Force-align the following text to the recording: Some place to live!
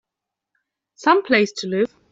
Some 0.95 1.21
place 1.21 1.51
to 1.57 1.67
live! 1.67 1.93